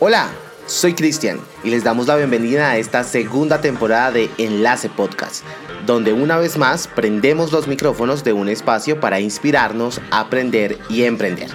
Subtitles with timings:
[0.00, 0.28] Hola,
[0.66, 5.44] soy Cristian y les damos la bienvenida a esta segunda temporada de Enlace Podcast,
[5.86, 11.48] donde una vez más prendemos los micrófonos de un espacio para inspirarnos, aprender y emprender.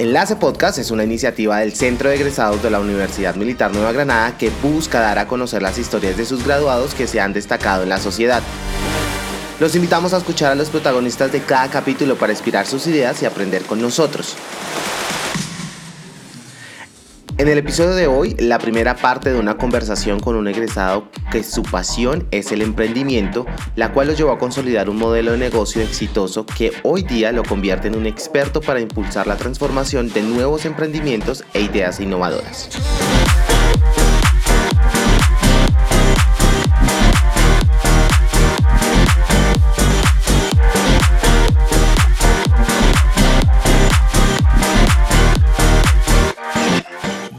[0.00, 4.36] Enlace Podcast es una iniciativa del Centro de Egresados de la Universidad Militar Nueva Granada
[4.36, 7.90] que busca dar a conocer las historias de sus graduados que se han destacado en
[7.90, 8.42] la sociedad.
[9.60, 13.26] Los invitamos a escuchar a los protagonistas de cada capítulo para inspirar sus ideas y
[13.26, 14.36] aprender con nosotros.
[17.36, 21.42] En el episodio de hoy, la primera parte de una conversación con un egresado que
[21.42, 25.82] su pasión es el emprendimiento, la cual lo llevó a consolidar un modelo de negocio
[25.82, 30.64] exitoso que hoy día lo convierte en un experto para impulsar la transformación de nuevos
[30.64, 32.70] emprendimientos e ideas innovadoras.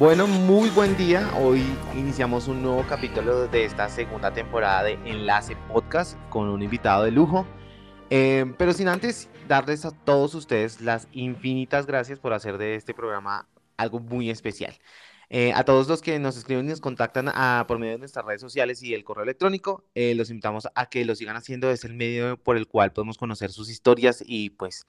[0.05, 1.27] Bueno, muy buen día.
[1.39, 1.63] Hoy
[1.95, 7.09] iniciamos un nuevo capítulo de esta segunda temporada de Enlace Podcast con un invitado de
[7.09, 7.47] lujo.
[8.11, 12.93] Eh, pero sin antes darles a todos ustedes las infinitas gracias por hacer de este
[12.93, 14.75] programa algo muy especial.
[15.29, 18.25] Eh, a todos los que nos escriben y nos contactan a, por medio de nuestras
[18.25, 21.71] redes sociales y el correo electrónico, eh, los invitamos a que lo sigan haciendo.
[21.71, 24.85] Es el medio por el cual podemos conocer sus historias y pues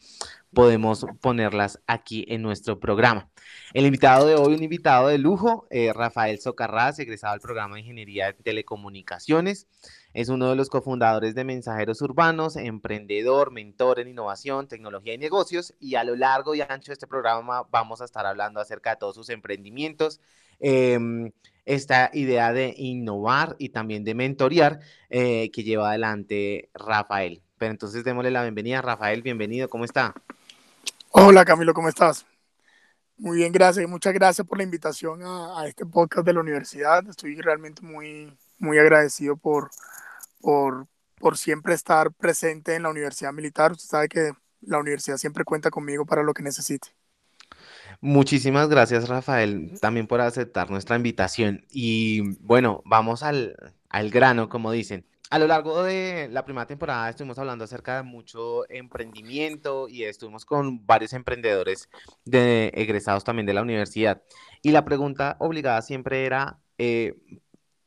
[0.53, 3.31] podemos ponerlas aquí en nuestro programa.
[3.73, 7.81] El invitado de hoy, un invitado de lujo, eh, Rafael Socarrás, egresado del programa de
[7.81, 9.67] Ingeniería de Telecomunicaciones.
[10.17, 15.75] Es uno de los cofundadores de Mensajeros Urbanos, emprendedor, mentor en innovación, tecnología y negocios.
[15.79, 18.97] Y a lo largo y ancho de este programa vamos a estar hablando acerca de
[18.97, 20.19] todos sus emprendimientos,
[20.59, 21.33] em,
[21.67, 27.43] esta idea de innovar y también de mentorear eh, que lleva adelante Rafael.
[27.59, 28.81] Pero entonces démosle la bienvenida.
[28.81, 30.15] Rafael, bienvenido, ¿cómo está?
[31.11, 32.25] Hola Camilo, ¿cómo estás?
[33.19, 33.87] Muy bien, gracias.
[33.87, 37.07] Muchas gracias por la invitación a, a este podcast de la universidad.
[37.07, 39.69] Estoy realmente muy, muy agradecido por,
[40.47, 40.87] por,
[41.17, 43.73] por siempre estar presente en la Universidad Militar.
[43.73, 44.31] Usted sabe que
[44.61, 46.91] la universidad siempre cuenta conmigo para lo que necesite.
[48.01, 51.67] Muchísimas gracias, Rafael, también por aceptar nuestra invitación.
[51.69, 53.57] Y bueno, vamos al,
[53.89, 55.05] al grano, como dicen.
[55.31, 60.45] A lo largo de la primera temporada estuvimos hablando acerca de mucho emprendimiento y estuvimos
[60.45, 61.89] con varios emprendedores
[62.25, 64.23] de egresados también de la universidad.
[64.63, 67.17] Y la pregunta obligada siempre era, eh,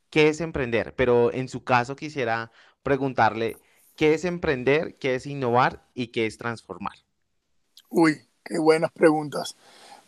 [0.10, 2.52] qué es emprender, pero en su caso quisiera
[2.84, 3.58] preguntarle
[3.96, 6.96] qué es emprender, qué es innovar y qué es transformar.
[7.90, 9.56] Uy, qué buenas preguntas.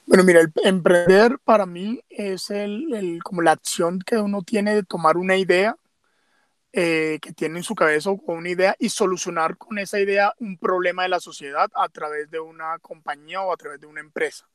[0.06, 4.84] Bueno, mira, el emprender para mí es el, como la acción que uno tiene de
[4.84, 5.76] tomar una idea
[6.74, 10.58] eh, que tiene en su cabeza o una idea y solucionar con esa idea un
[10.58, 14.48] problema de la sociedad a través de una compañía o a través de una empresa.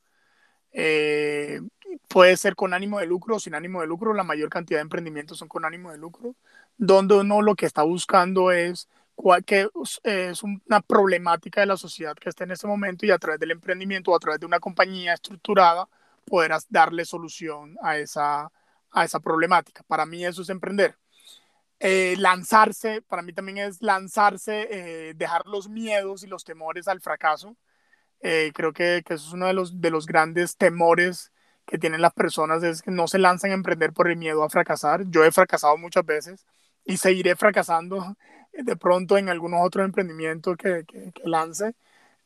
[0.79, 1.59] Eh,
[2.07, 4.83] puede ser con ánimo de lucro o sin ánimo de lucro, la mayor cantidad de
[4.83, 6.35] emprendimientos son con ánimo de lucro,
[6.77, 8.87] donde uno lo que está buscando es
[9.47, 9.67] que
[10.03, 13.49] es una problemática de la sociedad que está en ese momento y a través del
[13.51, 15.89] emprendimiento o a través de una compañía estructurada
[16.25, 18.51] podrás darle solución a esa,
[18.91, 19.81] a esa problemática.
[19.87, 20.95] Para mí eso es emprender.
[21.79, 27.01] Eh, lanzarse, para mí también es lanzarse, eh, dejar los miedos y los temores al
[27.01, 27.57] fracaso
[28.21, 31.31] eh, creo que, que, eso es uno de los, de los grandes temores
[31.65, 34.49] que tienen las personas, es que no se lanzan a emprender por el miedo a
[34.49, 35.03] fracasar.
[35.09, 36.45] Yo he fracasado muchas veces
[36.85, 38.15] y seguiré fracasando
[38.53, 41.75] de pronto en algunos otros emprendimientos que, que, lance.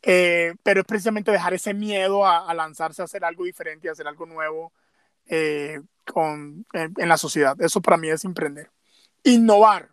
[0.03, 3.91] Eh, pero es precisamente dejar ese miedo a, a, lanzarse a hacer algo diferente a
[3.91, 4.73] hacer algo nuevo
[5.27, 7.59] eh, con, en, en, la sociedad.
[7.61, 8.71] Eso para mí es emprender.
[9.23, 9.90] Innovar.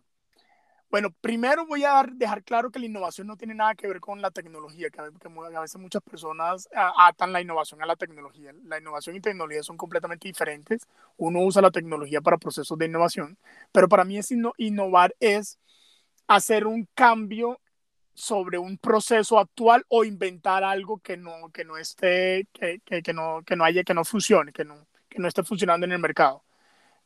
[0.91, 4.23] Bueno, primero voy a dejar claro que la innovación no tiene nada que ver con
[4.23, 8.55] la tecnología, que a veces muchas personas atan la innovación a la tecnología.
[8.65, 10.89] La innovación y tecnología son completamente diferentes.
[11.19, 13.37] Uno usa la tecnología para procesos de innovación,
[13.71, 15.59] pero para mí es innovar es
[16.27, 17.61] hacer un cambio
[18.15, 23.13] sobre un proceso actual o inventar algo que no, que no esté, que, que, que
[23.13, 25.99] no, que no haya, que no funcione, que no, que no esté funcionando en el
[25.99, 26.45] mercado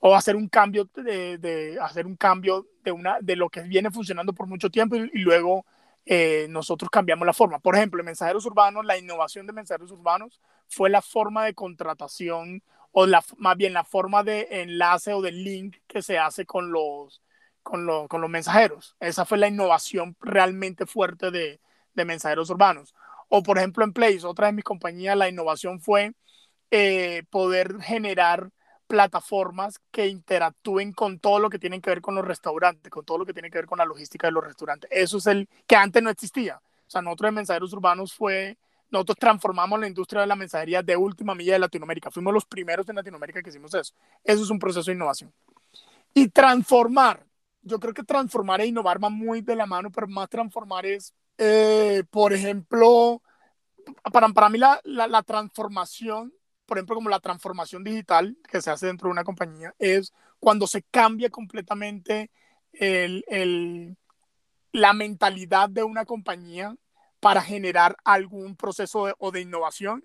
[0.05, 4.33] o hacer un cambio de, hacer un cambio de una de lo que viene funcionando
[4.33, 5.65] por mucho tiempo y, luego
[6.05, 7.61] eh, nosotros cambiamos la forma.
[7.61, 12.65] Por ejemplo, en mensajeros urbanos, la innovación de mensajeros urbanos fue la forma de contratación
[12.91, 13.07] o
[13.37, 17.23] más bien la forma de enlace o de link que se hace con los,
[17.63, 18.97] con, lo, con los mensajeros.
[18.99, 21.61] Esa fue la innovación realmente fuerte de,
[21.95, 22.93] de mensajeros urbanos.
[23.29, 26.13] O por ejemplo en Place, otra de mis compañías, la innovación fue
[26.73, 28.51] eh, poder generar
[28.93, 33.17] plataformas que interactúen con todo lo que tiene que ver con los restaurantes, con todo
[33.17, 34.91] lo que tiene que ver con la logística de los restaurantes.
[34.93, 36.61] Eso es el que antes no existía.
[36.87, 38.59] O sea, nosotros en Mensajeros Urbanos fue
[38.91, 42.11] nosotros transformamos la industria de la mensajería de última milla de Latinoamérica.
[42.11, 43.95] Fuimos los primeros en Latinoamérica que hicimos eso.
[44.23, 45.33] Eso es un proceso de innovación.
[46.13, 47.25] Y transformar.
[47.63, 51.15] Yo creo que transformar e innovar van muy de la mano, pero más transformar es,
[51.39, 53.23] eh, por ejemplo,
[54.13, 56.35] para, para mí la, la, la transformación
[56.73, 60.67] por ejemplo, como la transformación digital que se hace dentro de una compañía, es cuando
[60.67, 62.31] se cambia completamente
[62.73, 63.99] el, el,
[64.73, 66.75] la mentalidad de una compañía
[67.21, 70.03] para generar algún proceso de, o de innovación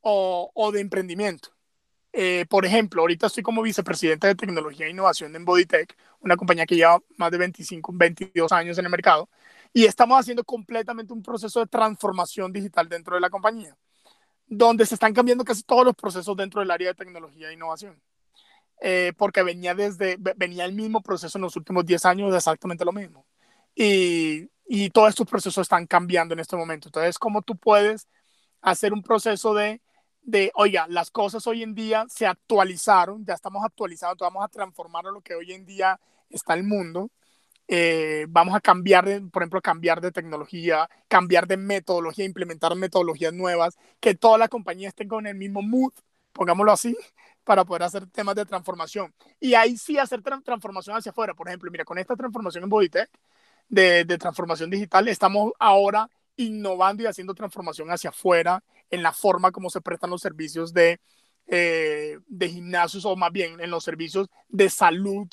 [0.00, 1.48] o, o de emprendimiento.
[2.12, 6.64] Eh, por ejemplo, ahorita estoy como vicepresidente de tecnología e innovación en Bodytech, una compañía
[6.64, 9.28] que lleva más de 25, 22 años en el mercado,
[9.72, 13.76] y estamos haciendo completamente un proceso de transformación digital dentro de la compañía
[14.48, 18.00] donde se están cambiando casi todos los procesos dentro del área de tecnología e innovación.
[18.80, 22.84] Eh, porque venía desde, venía el mismo proceso en los últimos 10 años de exactamente
[22.84, 23.26] lo mismo.
[23.74, 26.88] Y, y todos estos procesos están cambiando en este momento.
[26.88, 28.08] Entonces, ¿cómo tú puedes
[28.60, 29.80] hacer un proceso de,
[30.22, 35.04] de, oiga, las cosas hoy en día se actualizaron, ya estamos actualizados, vamos a transformar
[35.04, 35.98] lo que hoy en día
[36.30, 37.10] está el mundo
[37.68, 43.32] eh, vamos a cambiar, de, por ejemplo, cambiar de tecnología, cambiar de metodología, implementar metodologías
[43.34, 45.92] nuevas, que toda la compañía esté con el mismo mood,
[46.32, 46.96] pongámoslo así,
[47.44, 49.14] para poder hacer temas de transformación.
[49.38, 51.34] Y ahí sí hacer tra transformación hacia afuera.
[51.34, 53.10] Por ejemplo, mira, con esta transformación en Bodytech,
[53.68, 59.52] de, de transformación digital, estamos ahora innovando y haciendo transformación hacia afuera en la forma
[59.52, 61.00] como se prestan los servicios de,
[61.46, 65.28] eh, de gimnasios o más bien en los servicios de salud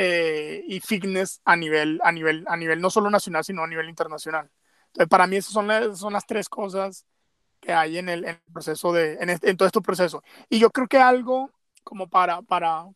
[0.00, 3.88] eh, y fitness a nivel, a, nivel, a nivel no solo nacional, sino a nivel
[3.88, 4.48] internacional.
[4.86, 7.04] Entonces, para mí esas son, las, son las tres cosas
[7.58, 10.22] que hay en el, en el proceso de, en, este, en, todo este proceso.
[10.48, 11.50] Y yo creo que algo
[11.82, 12.86] como para, para,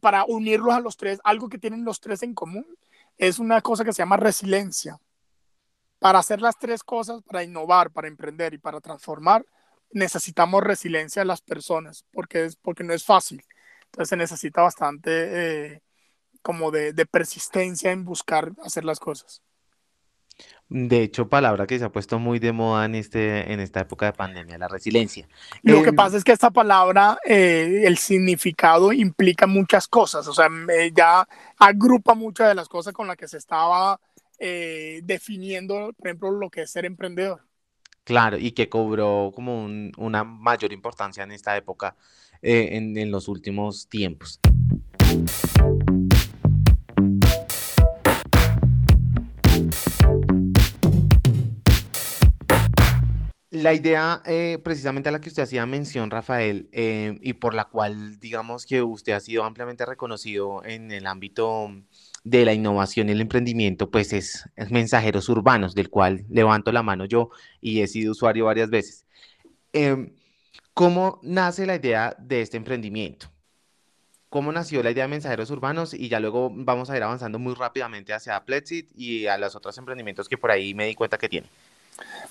[0.00, 2.66] para unirlos a los tres, algo que tienen los tres en común,
[3.18, 4.98] es una cosa que se llama resiliencia.
[6.00, 9.46] Para hacer las tres cosas, para innovar, para emprender y para transformar,
[9.92, 13.44] necesitamos resiliencia a las personas, porque, es, porque no es fácil.
[13.84, 15.82] Entonces se necesita bastante eh,
[16.42, 19.42] como de, de, persistencia en buscar hacer las cosas.
[20.68, 24.06] De hecho, palabra que se ha puesto muy de moda en, este, en esta época
[24.06, 25.28] de pandemia, la resiliencia.
[25.62, 30.32] Lo eh, que pasa es que esta palabra, eh, el significado implica muchas cosas, o
[30.32, 30.48] sea,
[30.94, 31.28] ya
[31.58, 34.00] agrupa muchas de las cosas con las que se estaba
[34.38, 37.42] eh, definiendo, por ejemplo, lo que es ser emprendedor.
[38.02, 41.94] Claro, y que cobró como un, una mayor importancia en esta época,
[42.40, 44.40] eh, en, en los últimos tiempos.
[53.62, 57.66] La idea eh, precisamente a la que usted hacía mención, Rafael, eh, y por la
[57.66, 61.70] cual digamos que usted ha sido ampliamente reconocido en el ámbito
[62.24, 67.04] de la innovación y el emprendimiento, pues es, mensajeros urbanos, del cual levanto la mano
[67.04, 67.30] yo
[67.60, 69.06] y he sido usuario varias veces.
[69.72, 70.12] Eh,
[70.74, 73.30] ¿Cómo nace la idea de este emprendimiento?
[74.28, 75.94] ¿Cómo nació la idea de mensajeros urbanos?
[75.94, 79.78] Y ya luego vamos a ir avanzando muy rápidamente hacia Pletsit y a los otros
[79.78, 81.46] emprendimientos que por ahí me di cuenta que tiene.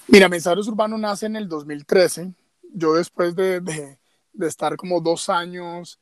[0.07, 2.33] Mira, Mensajeros Urbanos nace en el 2013.
[2.73, 3.97] Yo después de, de,
[4.47, 6.00] estar como dos años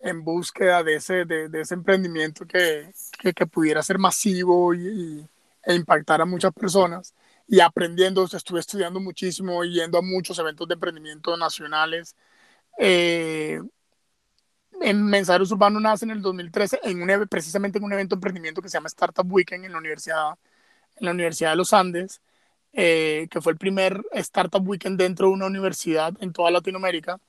[0.00, 2.90] en búsqueda de ese, de, ese emprendimiento que,
[3.34, 5.28] que, pudiera ser masivo y, y,
[5.62, 7.14] e impactar a muchas personas
[7.46, 12.14] y aprendiendo, estuve estudiando muchísimo y yendo a muchos eventos de emprendimiento nacionales.
[12.78, 13.60] Eh,
[14.80, 18.62] en Mensajeros Urbanos nace en el 2013 en un, precisamente en un evento de emprendimiento
[18.62, 20.38] que se llama Startup Weekend en la Universidad,
[20.96, 22.20] en la Universidad de los Andes
[22.72, 27.20] eh, que fue el primer Startup Weekend dentro de una universidad en toda Latinoamérica.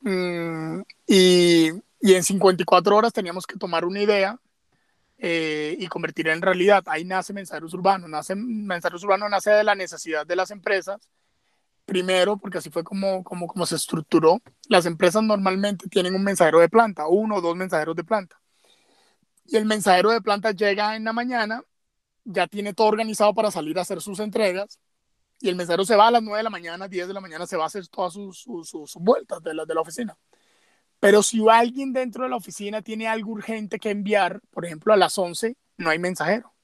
[0.00, 4.38] Mm, y, y, en 54 horas teníamos que tomar una idea
[5.18, 6.84] eh, y convertirla en realidad.
[6.86, 8.08] Ahí nace Mensajeros Urbanos.
[8.08, 11.08] Nace, Mensajeros Urbanos nace de la necesidad de las empresas.
[11.84, 14.40] Primero, porque así fue como, como, como se estructuró.
[14.68, 18.40] Las empresas normalmente tienen un mensajero de planta, uno o dos mensajeros de planta.
[19.46, 21.62] Y el mensajero de planta llega en la mañana
[22.26, 24.78] ya tiene todo organizado para salir a hacer sus entregas
[25.40, 27.46] y el mensajero se va a las 9 de la mañana, 10 de la mañana,
[27.46, 30.16] se va a hacer todas sus, sus, sus vueltas de la, de la oficina.
[30.98, 34.96] Pero si alguien dentro de la oficina tiene algo urgente que enviar, por ejemplo, a
[34.96, 36.54] las 11, no hay mensajero,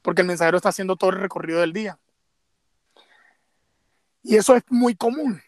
[0.00, 1.98] porque el mensajero está haciendo todo el recorrido del día.
[4.22, 5.42] Y eso es muy común.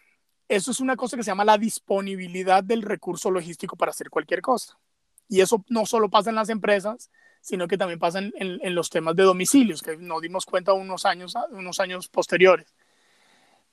[0.49, 4.41] Eso es una cosa que se llama la disponibilidad del recurso logístico para hacer cualquier
[4.41, 4.77] cosa.
[5.29, 7.09] Y eso no solo pasa en las empresas,
[7.45, 10.73] sino que también pasa en, en, en, los temas de domicilios, que nos dimos cuenta
[10.73, 12.73] unos años, unos años posteriores.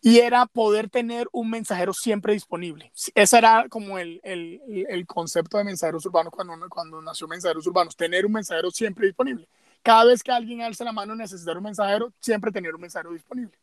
[0.02, 2.92] Y era poder tener un mensajero siempre disponible.
[3.14, 4.60] Ese era como el, el,
[4.90, 9.48] el concepto de mensajeros urbanos cuando, cuando nació Mensajeros Urbanos, tener un mensajero siempre disponible.
[9.82, 13.56] Cada vez que alguien alce la mano necesitar un mensajero, siempre tener un mensajero disponible.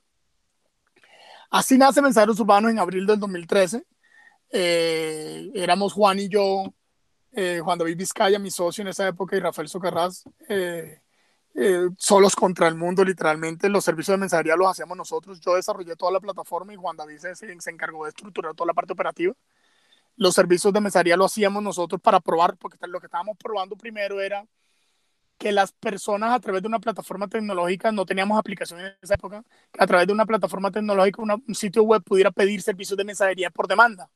[1.52, 3.86] Así nace Mensajeros Urbanos en abril del 2013.
[4.52, 6.74] Eh, éramos Juan y yo,
[7.32, 10.24] eh, Juan David Vizcaya, mi socio en esa época, y Rafael Socarrás,
[11.62, 13.70] eh, solos contra el mundo, literalmente.
[13.70, 15.40] Los servicios de mensajería los hacíamos nosotros.
[15.42, 18.94] Yo desarrollé toda la plataforma y Juan David se, encargó de estructurar toda la parte
[18.94, 19.34] operativa.
[20.16, 24.22] Los servicios de mensajería lo hacíamos nosotros para probar, porque lo que estábamos probando primero
[24.22, 24.46] era
[25.38, 29.44] que las personas a través de una plataforma tecnológica, no teníamos aplicaciones en esa época,
[29.78, 33.68] a través de una plataforma tecnológica, un sitio web pudiera pedir servicios de mensajería por
[33.68, 34.10] demanda.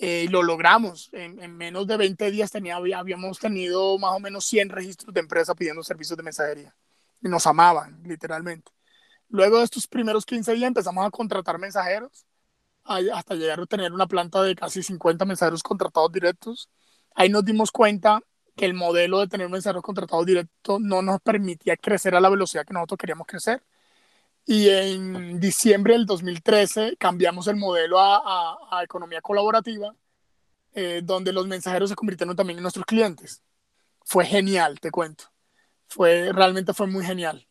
[0.00, 1.10] Eh, lo logramos.
[1.12, 5.20] En, en, menos de 20 días tenía, habíamos tenido más o menos 100 registros de
[5.20, 6.74] empresas pidiendo servicios de mensajería.
[7.20, 8.70] Y nos amaban, literalmente.
[9.28, 12.26] Luego de estos primeros 15 días empezamos a contratar mensajeros,
[12.84, 16.70] hasta llegar a tener una planta de casi 50 mensajeros contratados directos.
[17.14, 18.20] Ahí nos dimos cuenta
[18.56, 22.64] que el modelo de tener mensajeros contratados directos no nos permitía crecer a la velocidad
[22.64, 23.62] que nosotros queríamos crecer.
[24.50, 29.94] Y en diciembre del 2013 cambiamos el modelo a, a, economía colaborativa,
[30.72, 33.42] eh, donde los mensajeros se convirtieron también en nuestros clientes.
[34.06, 35.24] Fue genial, te cuento.
[35.86, 37.46] Fue, realmente fue muy genial.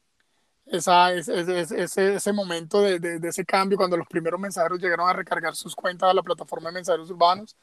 [0.66, 5.08] Esa, ese, ese, ese momento de, de, de, ese cambio, cuando los primeros mensajeros llegaron
[5.08, 7.56] a recargar sus cuentas a la plataforma de mensajeros urbanos,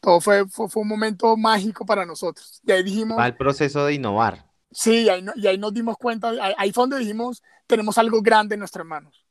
[0.00, 2.60] todo fue, fue, fue un momento mágico para nosotros.
[2.66, 3.16] Y ahí dijimos...
[3.16, 4.44] Va el proceso de innovar.
[4.74, 8.58] Sí, ahí, y ahí nos dimos cuenta, ahí fue donde dijimos, tenemos algo grande en
[8.58, 9.24] nuestras manos.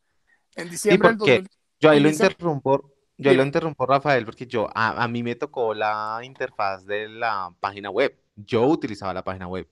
[0.56, 4.70] En diciembre del 2000, Yo ahí lo interrumpo, yo ahí lo interrumpo, Rafael, porque yo,
[4.74, 8.18] a, a, mí me tocó la interfaz de la página web.
[8.36, 9.68] Yo utilizaba la página web.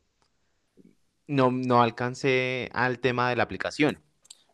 [1.27, 3.97] No, no alcancé al tema de la aplicación.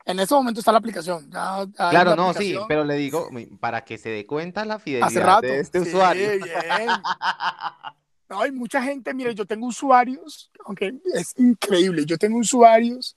[0.05, 1.29] En ese momento está la aplicación.
[1.31, 2.61] Ya, ya claro, la no, aplicación.
[2.61, 6.29] sí, pero le digo, para que se dé cuenta la fidelidad de este Sí, usuario.
[6.31, 6.89] bien.
[8.29, 13.15] No, hay mucha gente, mire, yo tengo usuarios, aunque es increíble, yo tengo usuarios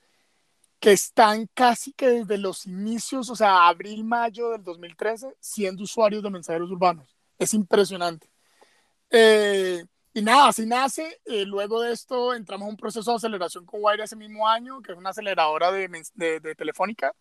[0.78, 6.22] que están casi que desde los inicios, o sea, abril, mayo del 2013, siendo usuarios
[6.22, 7.16] de mensajeros urbanos.
[7.38, 8.30] Es impresionante.
[9.10, 11.20] Eh, y nada, así nace.
[11.26, 14.80] Eh, luego de esto entramos a un proceso de aceleración con Wire ese mismo año,
[14.80, 17.14] que es una aceleradora de, de- de telefónica.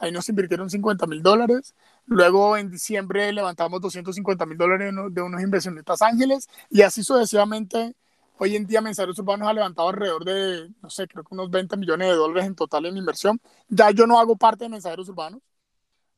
[0.00, 1.74] Ahí nos invirtieron 50 mil dólares.
[2.06, 7.04] Luego en diciembre levantamos 250 mil dólares de uno- de unos inversionistas ángeles y así
[7.04, 7.94] sucesivamente.
[8.38, 11.76] Hoy en día Mensajeros Urbanos ha levantado alrededor de, no sé, creo que unos 20
[11.76, 13.40] millones de dólares en total en inversión.
[13.68, 15.40] Ya yo no hago parte de Mensajeros Urbanos.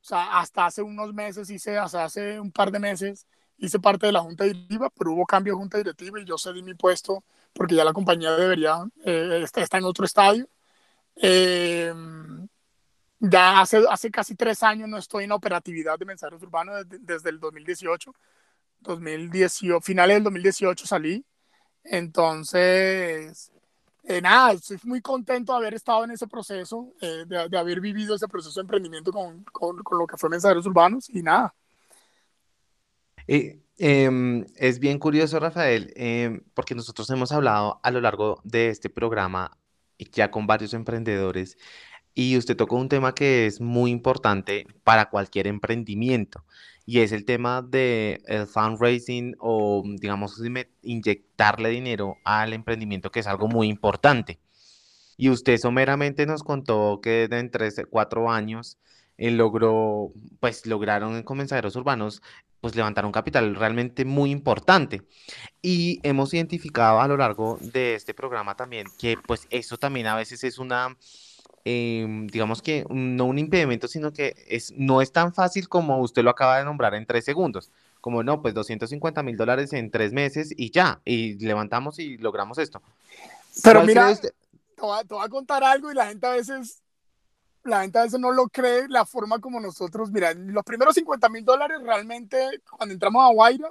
[0.02, 3.26] O sea, hasta hace unos meses hice, hasta hace un par de meses
[3.58, 6.62] hice parte de la junta directiva, pero hubo cambio de junta directiva y yo cedí
[6.62, 7.22] mi puesto
[7.52, 10.48] porque ya la compañía debería, eh, está en otro estadio.
[11.16, 11.92] Eh,
[13.22, 17.30] ya hace, hace casi tres años no estoy en operatividad de mensajeros urbanos desde, desde
[17.30, 18.12] el 2018.
[18.80, 21.24] 2018, finales del 2018 salí.
[21.84, 23.52] Entonces,
[24.04, 27.80] eh, nada, estoy muy contento de haber estado en ese proceso, eh, de, de, haber
[27.80, 31.54] vivido ese proceso de emprendimiento con, con, con lo que fue Mensajeros Urbanos y nada.
[33.28, 38.90] Eh, es bien curioso, Rafael, em, porque nosotros hemos hablado a lo largo de este
[38.90, 39.56] programa
[40.12, 41.56] ya con varios emprendedores
[42.14, 46.44] y usted tocó un tema que es muy importante para cualquier emprendimiento
[46.84, 53.20] y es el tema de el fundraising o digamos me- inyectarle dinero al emprendimiento que
[53.20, 54.38] es algo muy importante.
[55.16, 58.78] Y usted someramente nos contó que en tres, cuatro años
[59.18, 62.22] eh, logró, pues lograron con mensajeros urbanos,
[62.60, 65.02] pues levantar un capital realmente muy importante.
[65.62, 70.16] Y hemos identificado a lo largo de este programa también que pues eso también a
[70.16, 70.96] veces es una,
[71.64, 76.22] em, digamos que no un impedimento, sino que es, no es tan fácil como usted
[76.22, 77.70] lo acaba de nombrar en tres segundos.
[78.00, 82.58] Como no, pues 250 mil dólares en tres meses y ya, y levantamos y logramos
[82.58, 82.82] esto.
[83.62, 84.32] Pero ¿Cuál mira, usted?
[84.74, 86.82] te voy, a, te voy a contar algo y la gente a veces,
[87.62, 91.28] la gente a veces no lo cree la forma como nosotros, mira, los primeros 50
[91.28, 93.70] mil dólares realmente cuando entramos a Guaira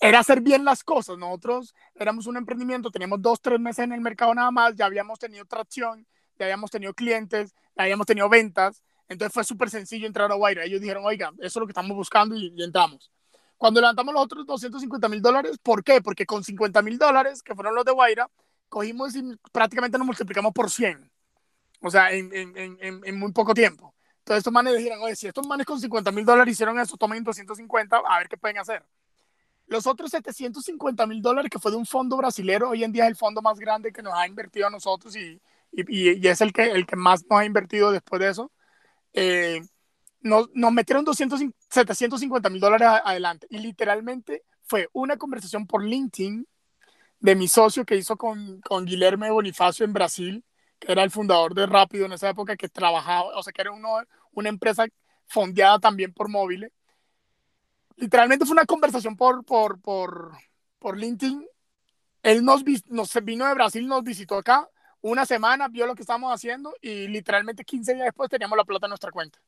[0.00, 1.18] era hacer bien las cosas.
[1.18, 5.18] Nosotros éramos un emprendimiento, teníamos dos, tres meses en el mercado nada más, ya habíamos
[5.18, 6.06] tenido tracción,
[6.38, 8.82] ya habíamos tenido clientes, ya habíamos tenido ventas.
[9.08, 10.64] Entonces fue súper sencillo entrar a Guaira.
[10.64, 13.10] Ellos dijeron, oiga, eso es lo que estamos buscando y, y entramos.
[13.58, 16.00] Cuando levantamos los otros 250 mil dólares, ¿por qué?
[16.00, 18.30] Porque con 50 mil dólares, que fueron los de Guaira,
[18.68, 21.10] cogimos y prácticamente nos multiplicamos por 100.
[21.82, 23.94] O sea, en, en, en, en muy poco tiempo.
[24.18, 27.24] Entonces estos manes dijeron, oye, si estos manes con 50 mil dólares hicieron eso, tomen
[27.24, 28.84] 250, a ver qué pueden hacer.
[29.70, 33.10] Los otros 750 mil dólares, que fue de un fondo brasilero, hoy en día es
[33.10, 36.72] el fondo más grande que nos ha invertido a nosotros y, y, es el que,
[36.72, 38.50] el que más nos ha invertido después de eso.
[39.12, 39.62] Eh,
[40.22, 46.48] nos, nos, metieron 200, 750 mil dólares adelante y literalmente fue una conversación por LinkedIn
[47.20, 50.44] de mi socio que hizo con, con Guilherme Bonifacio en Brasil,
[50.80, 53.70] que era el fundador de Rápido en esa época, que trabajaba, o sea, que era
[53.70, 54.00] uno,
[54.32, 54.86] una empresa
[55.28, 56.72] fondeada también por móviles.
[58.00, 60.32] Literalmente fue una conversación por, por, por,
[60.78, 61.46] por LinkedIn.
[62.22, 64.68] Él nos, nos vino de Brasil, nos visitó acá
[65.02, 68.86] una semana, vio lo que estábamos haciendo y literalmente 15 días después teníamos la plata
[68.86, 69.38] en nuestra cuenta.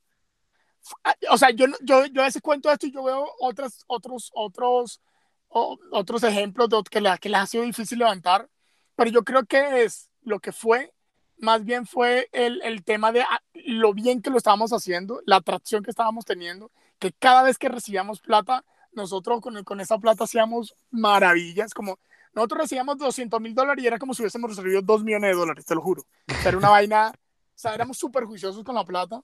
[1.31, 5.01] O sea, yo, yo, yo a veces cuento esto y yo veo otras, otros, otros,
[5.49, 8.51] otros ejemplos de que, la, que les ha sido difícil levantar,
[8.97, 10.93] pero yo creo que es lo que fue,
[11.39, 15.37] más bien fue el, el tema de ah, lo bien que lo estábamos haciendo, la
[15.37, 16.71] atracción que estábamos teniendo,
[17.03, 21.99] que cada vez que recibíamos plata, nosotros con, con esa plata hacíamos maravillas, como
[22.33, 25.67] nosotros recibíamos 200 mil dólares y era como si hubiésemos recibido 2 millones de dólares,
[25.67, 26.05] te lo juro.
[26.47, 29.21] Era una vaina, o sea, éramos súper juiciosos con la plata,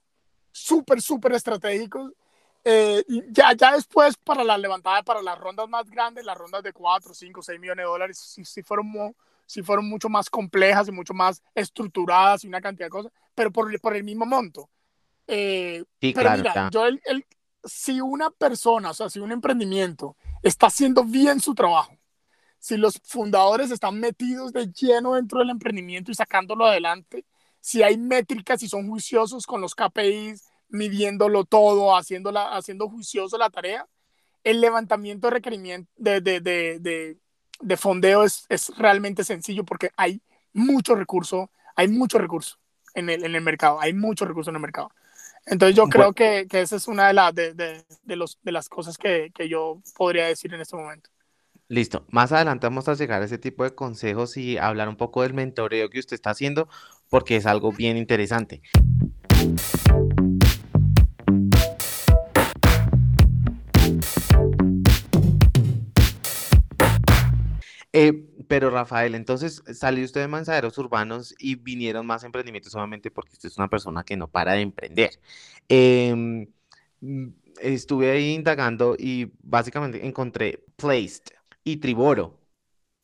[0.51, 2.11] súper, súper estratégicos.
[2.65, 6.73] Eh, ya, ya después para la levantada, para las rondas más grandes, las rondas de
[6.73, 10.91] 4, 5, 6 millones de dólares, sí, sí, fueron, sí fueron mucho más complejas y
[10.91, 14.69] mucho más estructuradas y una cantidad de cosas, pero por, por el mismo monto.
[15.27, 17.25] Eh, sí, pero claro, mira, yo el, el,
[17.63, 21.97] si una persona, o sea, si un emprendimiento está haciendo bien su trabajo,
[22.59, 27.25] si los fundadores están metidos de lleno dentro del emprendimiento y sacándolo adelante,
[27.61, 33.49] si hay métricas, y son juiciosos con los KPIs, midiéndolo todo, haciéndola, haciendo juicioso la
[33.49, 33.87] tarea,
[34.43, 36.21] el levantamiento de requerimiento de,
[37.61, 40.21] de fondeo es, es, realmente sencillo porque hay
[40.53, 42.57] mucho recurso, hay mucho recurso
[42.93, 44.91] en el, en el mercado, hay mucho recurso en el mercado.
[45.45, 48.69] Entonces yo creo que, que esa es una de, la, de, de, los, de las
[48.69, 51.09] cosas que, que yo podría decir en este momento.
[51.67, 52.05] Listo.
[52.09, 55.33] Más adelante vamos a llegar a ese tipo de consejos y hablar un poco del
[55.33, 56.67] mentoreo que usted está haciendo,
[57.09, 58.61] porque es algo bien interesante.
[67.93, 73.33] Eh, pero Rafael, entonces salió usted de Manzaderos Urbanos y vinieron más emprendimientos solamente porque
[73.33, 75.11] usted es una persona que no para de emprender.
[75.67, 76.47] Em,
[76.99, 77.27] mm,
[77.61, 81.25] estuve ahí indagando y básicamente encontré Placed
[81.63, 82.39] y Triboro.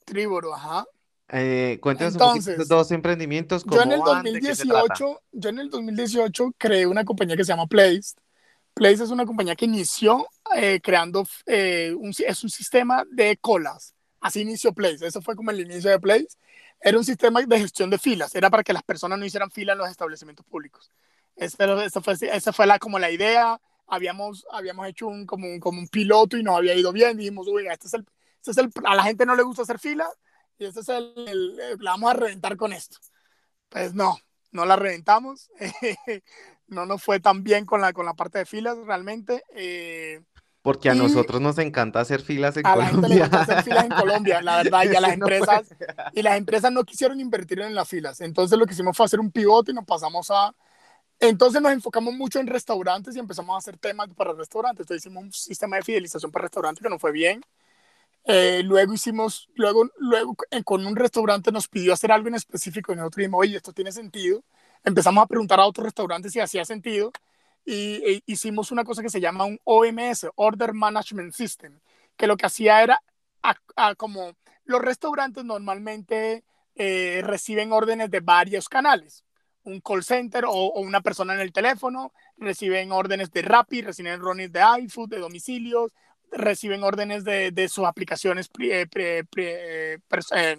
[0.04, 0.84] Triboro, ajá.
[1.30, 3.64] Eh, cuéntanos Entonces, un dos emprendimientos.
[3.66, 8.18] yo en el 2018, yo en el 2018 creé una compañía que se llama Placed.
[8.74, 13.95] Placed es una compañía que inició eh, creando, eh, un, es un sistema de colas.
[14.26, 15.06] Así inició Place.
[15.06, 16.30] Eso fue como el inicio de Place.
[16.82, 18.34] Era un sistema de gestión de filas.
[18.34, 20.90] Era para que las personas no hicieran fila en los establecimientos públicos.
[21.36, 23.62] Esa, fue, esa fue la, como la idea.
[23.86, 27.18] Habíamos, habíamos hecho un, como, un, como un piloto y nos había ido bien.
[27.18, 28.04] Dijimos, uy, este es el,
[28.38, 30.10] este es el, a la gente no le gusta hacer fila
[30.58, 32.98] y este es el, el, la vamos a reventar con esto.
[33.70, 34.18] Pues no,
[34.52, 35.52] no la reventamos.
[36.68, 39.44] no nos fue tan bien con la, con la parte de filas realmente.
[39.54, 40.24] Eh,
[40.66, 42.88] porque a nosotros nos encanta hacer filas en Colombia.
[42.88, 45.76] A la gente le gusta hacer filas en Colombia, la verdad, y a las empresas,
[46.12, 48.20] y las empresas no quisieron invertir en las filas.
[48.20, 50.56] Entonces lo que hicimos fue hacer un pivote y nos pasamos a...
[51.20, 54.86] Entonces nos enfocamos mucho en restaurantes y empezamos a hacer temas para restaurantes.
[54.86, 57.46] Entonces hicimos un sistema de fidelización para restaurantes que no fue bien.
[58.24, 62.92] Eh, luego hicimos, luego, luego eh, con un restaurante nos pidió hacer algo en específico
[62.92, 64.44] y nosotros dijimos, oye, esto tiene sentido.
[64.84, 67.12] Empezamos a preguntar a otros restaurantes si hacía sentido
[67.66, 71.80] y e hicimos una cosa que se llama un OMS, Order Management System,
[72.16, 73.02] que lo que hacía era
[73.98, 76.44] como los restaurantes normalmente
[76.76, 79.24] eh, reciben órdenes de varios canales,
[79.64, 84.52] un call center o, una persona en el teléfono, reciben órdenes de Rappi, reciben órdenes
[84.52, 85.92] de iFood, de domicilios,
[86.32, 88.88] reciben órdenes de, de sus aplicaciones eh,
[89.36, 90.58] eh,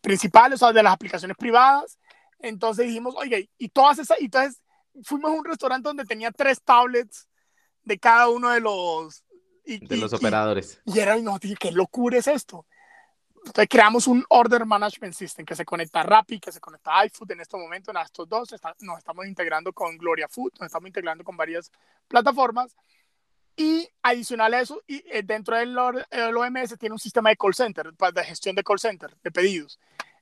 [0.00, 1.98] principales, o sea, de las aplicaciones privadas.
[2.40, 4.60] Entonces dijimos, oye, y todas esas, y entonces
[5.02, 7.28] fuimos a un restaurante donde tenía tres tablets
[7.82, 9.24] de cada uno de los...
[9.64, 10.80] de los operadores.
[10.84, 12.66] Y, era, no, dije, ¿qué locura es esto?
[13.46, 17.06] Entonces creamos un Order Management System que se conecta a Rappi, que se conecta a
[17.06, 20.88] iFood en este momento, en estos dos, nos estamos integrando con Gloria Food, nos estamos
[20.88, 21.70] integrando con varias
[22.08, 22.76] plataformas.
[23.56, 27.92] Y adicional a eso, y eh, dentro del OMS tiene un sistema de call center,
[27.92, 29.80] de gestión de call center, de pedidos.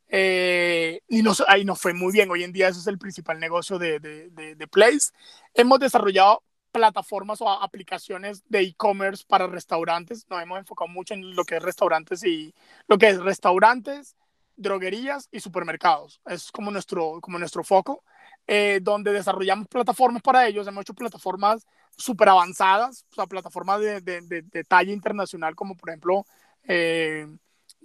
[0.09, 2.31] Eh, y nos, ahí nos fue muy bien.
[2.31, 5.13] Hoy en día ese es el principal negocio de, de, de, Place.
[5.55, 10.27] Hemos desarrollado plataformas o aplicaciones de e-commerce para restaurantes.
[10.29, 12.55] Nos hemos enfocado mucho en lo que es restaurantes y
[12.87, 14.17] lo que es restaurantes,
[14.57, 16.21] droguerías y supermercados.
[16.27, 18.05] Es como nuestro, como nuestro foco,
[18.47, 20.67] eh, donde desarrollamos plataformas para ellos.
[20.67, 21.67] Hemos hecho plataformas
[21.97, 26.27] súper avanzadas, o sea, plataformas de, de, de, talla internacional, como por ejemplo
[26.65, 27.27] eh,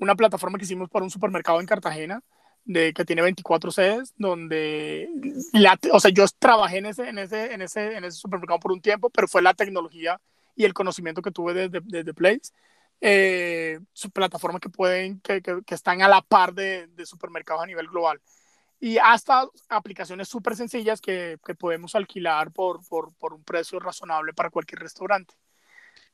[0.01, 2.23] una plataforma que hicimos para un supermercado en Cartagena,
[2.65, 5.09] de, que tiene 24 sedes, donde,
[5.53, 8.71] la, o sea, yo trabajé en ese, en, ese, en, ese, en ese supermercado por
[8.71, 10.19] un tiempo, pero fue la tecnología
[10.55, 12.51] y el conocimiento que tuve desde, desde Place.
[12.99, 17.67] Eh, su plataforma que pueden, que, que, están a la par de, de, supermercados a
[17.67, 18.21] nivel global.
[18.79, 24.33] y hasta aplicaciones súper sencillas que, que, podemos alquilar por, por, por, un precio razonable
[24.33, 25.33] para cualquier restaurante.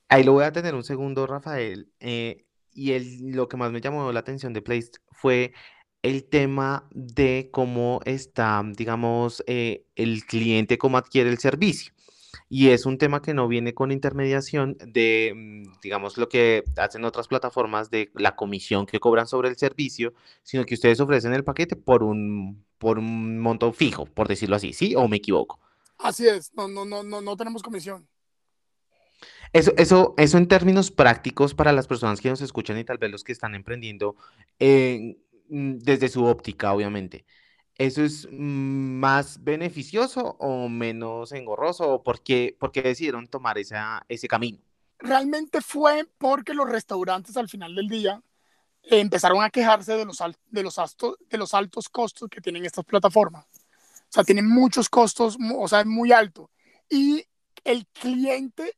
[0.09, 1.91] Ahí lo voy a tener un segundo, Rafael.
[1.99, 2.46] Eh,
[2.77, 5.53] y el, lo que más me llamó la atención de Place fue
[6.03, 11.91] el tema de cómo está, digamos, eh, el cliente, cómo adquiere el servicio.
[12.49, 17.03] Y es un tema que no viene con intermediación de, mm, digamos, lo que hacen
[17.03, 20.13] otras plataformas de la comisión que cobran sobre el servicio,
[20.43, 24.71] sino que ustedes ofrecen el paquete por un, por un monto fijo, por decirlo así,
[24.73, 24.93] ¿sí?
[24.95, 25.59] ¿O me equivoco?
[25.97, 28.07] Así es, no, no, no, no, no tenemos comisión.
[29.53, 33.11] Eso, eso, eso en términos prácticos para las personas que nos escuchan y tal vez
[33.11, 34.15] los que están emprendiendo,
[34.59, 35.17] eh,
[35.49, 37.25] mm, desde su óptica, obviamente.
[37.77, 41.87] ¿Eso es más beneficioso o menos engorroso?
[41.89, 44.57] ¿O por qué, decidieron tomar esa, ese camino?
[44.97, 48.21] Realmente fue porque los restaurantes al final del día
[48.81, 50.17] empezaron a quejarse de los,
[50.49, 50.75] de, los
[51.29, 53.45] de los altos costos que tienen estas plataformas.
[53.45, 56.49] O sea, tienen muchos costos, o sea, es muy alto.
[56.89, 57.25] Y
[57.63, 58.76] el cliente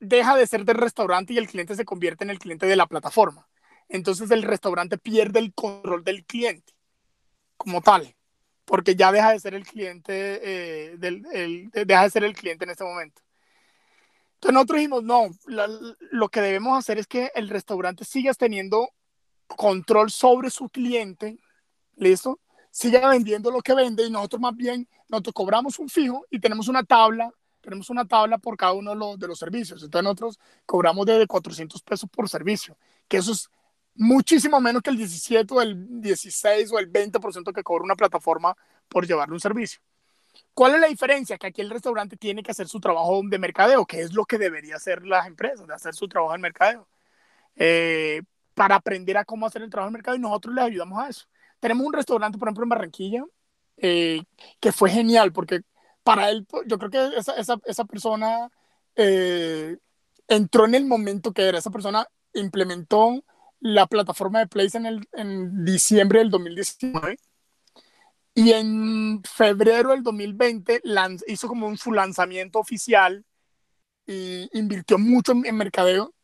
[0.00, 2.86] deja de ser del restaurante y el cliente se convierte en el cliente de la
[2.86, 3.48] plataforma.
[3.88, 6.74] Entonces el restaurante pierde el control del cliente
[7.56, 8.16] como tal
[8.66, 12.70] porque ya deja de ser el cliente, eh, del, deja de ser el cliente en
[12.70, 13.22] este momento.
[14.34, 15.30] Entonces nosotros dijimos, no,
[16.10, 18.90] lo que debemos hacer es que el restaurante siga teniendo
[19.46, 21.38] control sobre su cliente,
[21.94, 22.40] ¿listo?
[22.70, 26.68] Siga vendiendo lo que vende y nosotros más bien, nosotros cobramos un fijo y tenemos
[26.68, 27.32] una tabla,
[27.66, 29.82] tenemos una tabla por cada uno de los, de los servicios.
[29.82, 33.50] Entonces nosotros cobramos de 400 pesos por servicio, que eso es
[33.96, 38.56] muchísimo menos que el 17 o el 16 o el 20% que cobra una plataforma
[38.88, 39.80] por llevarle un servicio.
[40.54, 41.38] ¿Cuál es la diferencia?
[41.38, 44.38] Que aquí el restaurante tiene que hacer su trabajo de mercadeo, que es lo que
[44.38, 46.86] debería hacer las empresas, de hacer su trabajo de mercadeo,
[47.56, 48.22] eh,
[48.54, 51.26] para aprender a cómo hacer el trabajo de mercadeo y nosotros les ayudamos a eso.
[51.58, 53.24] Tenemos un restaurante, por ejemplo, en Barranquilla,
[53.78, 54.22] eh,
[54.60, 55.62] que fue genial, porque
[56.06, 58.48] para él, yo creo que esa, esa, esa persona
[58.94, 59.76] eh,
[60.28, 63.24] entró en el momento que era, esa persona implementó
[63.58, 67.18] la plataforma de Place en, el, en diciembre del 2019
[68.34, 70.80] y en febrero del 2020
[71.26, 73.24] hizo como un, su lanzamiento oficial
[74.06, 76.14] y invirtió mucho en, mercadeo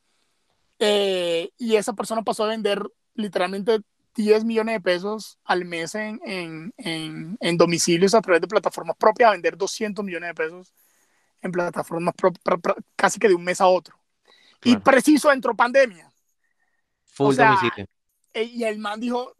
[0.78, 3.80] eh, y esa persona pasó a vender literalmente
[4.14, 9.28] 10 millones de pesos al mes en, en, en, domicilios a través de plataformas propias,
[9.28, 10.74] a vender 200 millones de pesos
[11.40, 12.14] en plataformas
[12.94, 13.96] casi que de un mes a otro.
[14.64, 16.12] Y preciso entró pandemia.
[17.04, 17.86] Full domicilio.
[18.34, 19.34] Eh, y el man dijo,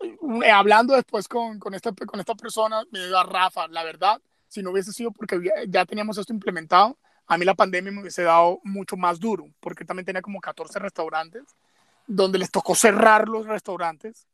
[0.00, 4.62] eh, hablando después con, con, esta, con esta persona, me dijo, Rafa, la verdad, si
[4.62, 8.60] no hubiese sido porque ya teníamos esto implementado, a mí la pandemia me hubiese dado
[8.64, 11.42] mucho más duro, porque también tenía como 14 restaurantes,
[12.08, 14.26] donde les tocó cerrar los restaurantes,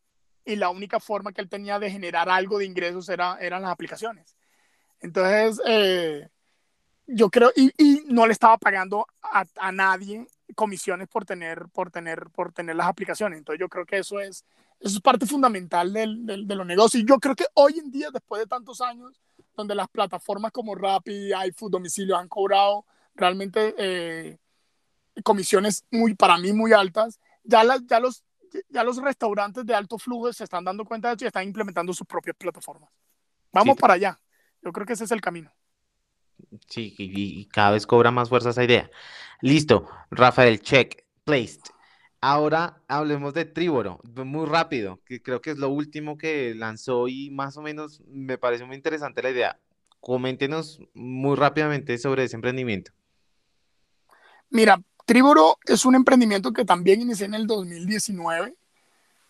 [0.47, 3.71] y la única forma que él tenía de generar algo de ingresos era, eran las
[3.71, 4.37] aplicaciones.
[5.01, 6.29] Entonces, eh,
[7.07, 7.73] yo creo, y,
[8.07, 12.87] no le estaba pagando a, a nadie comisiones por tener, por tener, por tener las
[12.87, 13.39] aplicaciones.
[13.39, 14.45] Entonces yo creo que eso es,
[14.81, 17.03] eso es parte fundamental del, del, de los negocios.
[17.03, 19.21] Y yo creo que hoy en día, después de tantos años,
[19.57, 22.85] donde las plataformas como Rappi, iFood, Domicilio han cobrado
[23.15, 24.39] realmente eh,
[25.23, 28.25] comisiones muy, para mí muy altas, ya, ya, los,
[28.69, 31.93] ya los restaurantes de alto flujo se están dando cuenta de eso y están implementando
[31.93, 32.91] sus propias plataformas.
[33.53, 34.21] Vamos para allá.
[34.63, 35.53] Yo creo que ese es el camino.
[36.69, 38.91] Sí, y, cada vez cobra más fuerza esa idea.
[39.41, 41.61] Listo, Rafael, check, placed.
[42.21, 47.31] Ahora hablemos de Triboro, muy rápido, que creo que es lo último que lanzó y
[47.31, 49.61] más o menos me parece muy interesante la idea.
[50.01, 52.93] Coméntenos muy rápidamente sobre ese emprendimiento.
[54.49, 58.55] Mira, Triboro es un emprendimiento que también inicié en el 2019.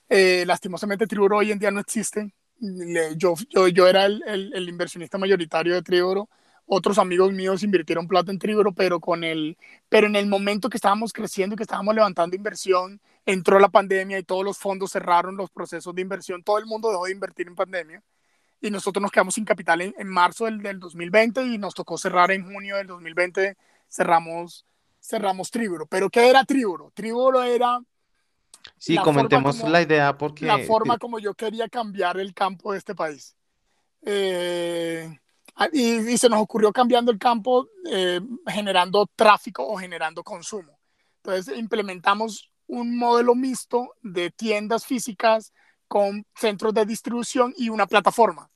[0.09, 2.33] Eh, lastimosamente, Triboro hoy en día no existe.
[3.17, 3.35] yo,
[3.73, 6.29] yo, era el, el inversionista mayoritario de Triboro
[6.67, 9.59] otros amigos míos invirtieron plata en Triboro, pero, con el,
[9.89, 14.19] pero en el momento que estábamos creciendo y que estábamos levantando inversión, entró la pandemia
[14.19, 16.43] y todos los fondos cerraron los procesos de inversión.
[16.43, 18.03] Todo el mundo dejó de invertir en pandemia
[18.61, 22.31] y nosotros nos quedamos sin capital en, marzo del, del, 2020 y nos tocó cerrar
[22.31, 23.57] en junio del 2020.
[23.89, 24.65] Cerramos,
[25.05, 25.87] cerramos Triboro.
[25.87, 26.91] ¿Pero qué era Triboro?
[26.95, 27.79] Triboro era...
[28.79, 30.47] Sí, comentemos la idea porque...
[30.47, 33.37] La forma como yo quería cambiar el campo de este país.
[34.03, 35.19] Eh,
[35.57, 40.79] Ah, y, se nos ocurrió cambiando el campo, eh, generando tráfico o generando consumo.
[41.23, 45.53] Entonces implementamos un modelo mixto de tiendas físicas
[45.87, 48.51] con centros de distribución y una plataforma.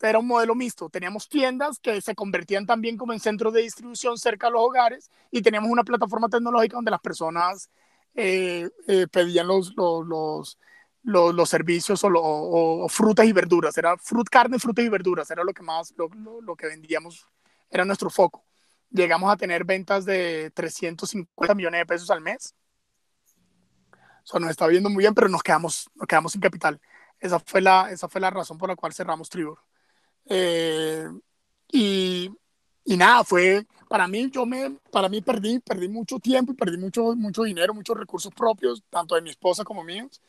[0.00, 0.88] Era un modelo mixto.
[0.88, 5.10] Teníamos tiendas que se convertían también como en centros de distribución cerca de los hogares
[5.30, 7.70] y teníamos una plataforma tecnológica donde las personas
[8.14, 10.58] eh, eh, pedían los, los,
[11.02, 13.76] los, servicios o, frutas y verduras.
[13.78, 15.30] Era frut, carne, frutas y verduras.
[15.30, 16.08] Era lo que más, lo,
[16.40, 17.26] lo, que vendíamos.
[17.70, 18.44] Era nuestro foco.
[18.90, 22.54] Llegamos a tener ventas de 350 millones de pesos al mes.
[23.92, 26.80] O sea, nos está viendo muy bien, pero nos quedamos, nos quedamos sin capital.
[27.18, 29.58] Esa fue la, esa fue la razón por la cual cerramos Tribor.
[30.28, 31.08] Eh,
[31.72, 32.30] y,
[32.84, 36.78] y, nada, fue, para mí, yo me, para mí perdí, perdí mucho tiempo y perdí
[36.78, 40.20] mucho, mucho dinero, muchos recursos propios, tanto de mi esposa como míos.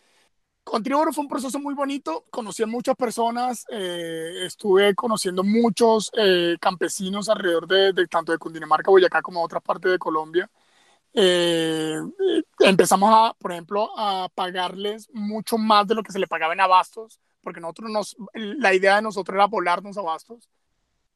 [0.63, 6.57] Con fue un proceso muy bonito, conocí a muchas personas, eh, estuve conociendo muchos eh,
[6.61, 10.47] campesinos alrededor de, de, tanto de Cundinamarca, Boyacá como de otras partes de Colombia.
[11.13, 11.99] Eh,
[12.59, 16.61] empezamos a, por ejemplo, a pagarles mucho más de lo que se le pagaba en
[16.61, 20.49] abastos, porque nosotros nos, la idea de nosotros era volarnos abastos.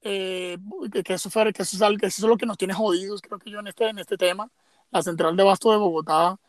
[0.01, 0.57] Eh,
[1.05, 3.21] que, eso fue, que, eso es algo, que eso es lo que nos tiene jodidos,
[3.21, 4.49] creo que yo en este, en este tema.
[4.91, 6.39] La central de abasto de Bogotá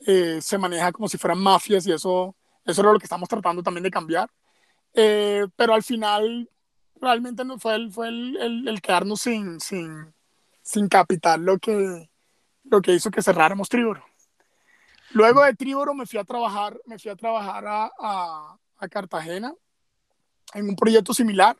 [0.00, 3.62] eh, se maneja como si fueran mafias y eso, eso es lo que estamos tratando
[3.62, 4.30] también de cambiar.
[4.92, 6.48] pero al final,
[7.00, 10.12] realmente no fue el, fue el, el, el quedarnos sin, sin,
[10.62, 12.10] sin capital lo que,
[12.64, 14.04] lo que hizo que cerráramos Tríboro.
[15.10, 18.58] Luego de Tríboro me fui a trabajar, me fui a, trabajar a, a,
[18.90, 19.54] Cartagena
[20.54, 21.56] en un proyecto similar.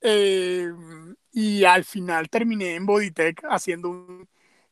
[0.00, 0.68] Eh,
[1.32, 4.06] y al final terminé en Bodytech haciendo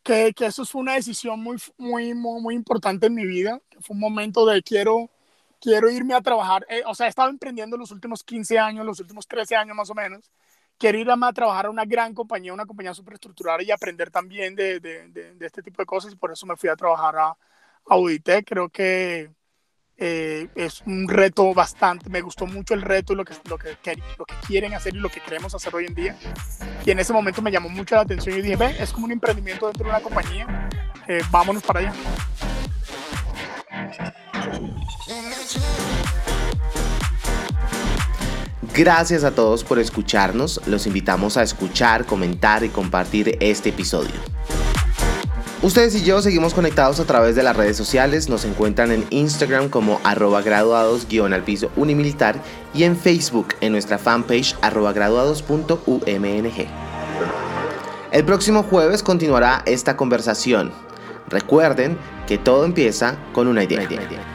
[0.03, 4.01] que, que, eso fue una decisión muy, muy, muy, importante en mi vida, fue un
[4.01, 5.11] momento de quiero,
[5.61, 9.01] quiero irme a trabajar, eh, o sea, he estado emprendiendo los últimos 15 años, los
[9.01, 10.31] últimos 13 años más o menos,
[10.77, 14.81] quiero ir a, trabajar a una gran compañía, una compañía superestructurada y aprender también de,
[14.81, 17.37] de, de, este tipo de cosas por eso me fui a trabajar a,
[17.87, 18.47] Auditec.
[18.47, 19.31] Creo que
[20.05, 23.77] eh, es un reto bastante, me gustó mucho el reto y lo que, lo, que,
[24.19, 26.17] lo que quieren hacer y lo que queremos hacer hoy en día.
[26.85, 29.13] Y en ese momento me llamó mucho la atención y dije, ve, es como un
[29.13, 30.69] emprendimiento dentro de una compañía,
[31.07, 31.93] eh, vámonos para allá.
[38.75, 40.61] Gracias a todos por escucharnos.
[40.67, 44.17] Los invitamos a escuchar, comentar y compartir este episodio.
[45.63, 48.29] Ustedes y yo seguimos conectados a través de las redes sociales.
[48.29, 52.35] Nos encuentran en Instagram como arroba graduados al piso unimilitar
[52.75, 56.67] y en Facebook en nuestra fanpage arroba graduados.umng.
[58.11, 60.73] El próximo jueves continuará esta conversación.
[61.29, 61.97] Recuerden
[62.27, 63.83] que todo empieza con una idea.
[63.83, 64.32] Una idea.